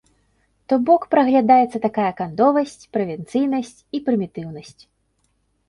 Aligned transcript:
То 0.71 0.75
бок, 0.87 1.03
праглядаецца 1.13 1.77
такая 1.83 2.09
кандовасць, 2.23 2.89
правінцыйнасць 2.97 3.77
і 3.99 4.05
прымітыўнасць. 4.11 4.77